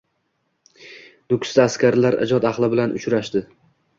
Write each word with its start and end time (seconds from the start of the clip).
Nukusda 1.33 1.67
askarlar 1.69 2.19
ijod 2.27 2.47
ahli 2.53 2.73
bilan 2.75 2.99
uchrashdi 3.01 3.45